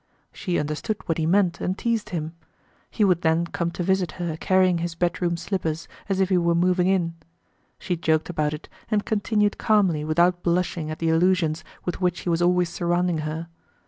She 0.33 0.57
understood 0.57 0.97
what 1.07 1.19
he 1.19 1.27
meant 1.27 1.61
and 1.61 1.77
teased 1.77 2.09
him. 2.09 2.33
He 2.89 3.03
would 3.03 3.21
then 3.21 3.45
come 3.45 3.69
to 3.69 3.83
visit 3.83 4.13
her 4.13 4.35
carrying 4.35 4.79
his 4.79 4.95
bedroom 4.95 5.37
slippers, 5.37 5.87
as 6.09 6.19
if 6.19 6.29
he 6.29 6.39
were 6.39 6.55
moving 6.55 6.87
in. 6.87 7.13
She 7.77 7.95
joked 7.95 8.27
about 8.27 8.55
it 8.55 8.67
and 8.89 9.05
continued 9.05 9.59
calmly 9.59 10.03
without 10.03 10.41
blushing 10.41 10.89
at 10.89 10.97
the 10.97 11.09
allusions 11.11 11.63
with 11.85 12.01
which 12.01 12.21
he 12.21 12.29
was 12.29 12.41
always 12.41 12.69
surrounding 12.69 13.19
her. 13.19 13.47